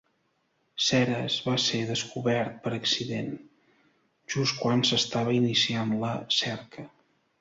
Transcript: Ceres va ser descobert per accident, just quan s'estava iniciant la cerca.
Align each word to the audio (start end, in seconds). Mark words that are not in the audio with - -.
Ceres 0.85 1.33
va 1.49 1.57
ser 1.65 1.81
descobert 1.89 2.57
per 2.63 2.73
accident, 2.77 3.29
just 4.37 4.59
quan 4.65 4.83
s'estava 4.91 5.37
iniciant 5.43 5.95
la 6.07 6.15
cerca. 6.39 6.89